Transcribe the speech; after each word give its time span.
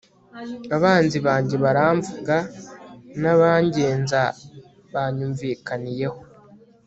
abanzi 0.75 1.17
banjye 1.25 1.55
baramvuga, 1.65 2.37
n'abangenza 3.21 4.21
banyumvikaniyeho 4.93 6.19